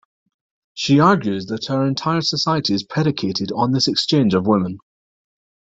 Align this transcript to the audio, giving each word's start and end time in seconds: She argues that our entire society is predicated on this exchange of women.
She 0.73 0.99
argues 0.99 1.45
that 1.45 1.69
our 1.69 1.85
entire 1.85 2.21
society 2.21 2.73
is 2.73 2.81
predicated 2.81 3.51
on 3.51 3.71
this 3.71 3.87
exchange 3.87 4.33
of 4.33 4.47
women. 4.47 4.79